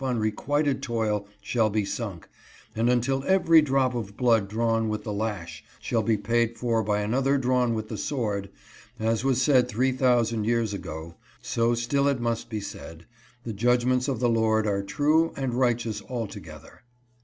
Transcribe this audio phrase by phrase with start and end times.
[0.03, 2.27] unrequited toil shall be sunk,
[2.75, 7.01] and until every drop of blood drawn with the lash shall be paid for by
[7.01, 8.49] another drawn with the sword,
[8.99, 13.05] as was said three thousand years ago, so still it must be said,'
[13.45, 16.81] The judgments of the Lord are true and righteous altogether.'